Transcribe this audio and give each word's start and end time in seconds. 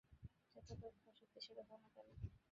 যত 0.55 0.69
দক্ষ 0.81 1.03
আর 1.07 1.15
শক্তিশালী 1.19 1.63
হও 1.67 1.77
না 1.83 1.89
কেনো। 1.95 2.13